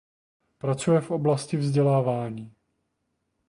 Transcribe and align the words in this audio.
Pracuje 0.57 1.01
v 1.01 1.11
oblasti 1.11 1.57
vzdělávání. 1.57 2.53